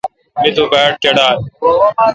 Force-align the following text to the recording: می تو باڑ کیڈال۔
می 0.41 0.49
تو 0.55 0.63
باڑ 0.71 0.91
کیڈال۔ 1.01 1.37